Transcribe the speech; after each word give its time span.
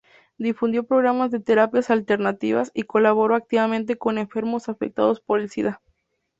Difundió 0.39 0.83
programas 0.87 1.29
de 1.29 1.39
terapias 1.39 1.91
alternativas 1.91 2.71
y 2.73 2.85
colaboró 2.85 3.35
activamente 3.35 3.97
con 3.99 4.17
enfermos 4.17 4.67
afectados 4.67 5.19
por 5.21 5.39
el 5.39 5.51
sida. 5.51 5.79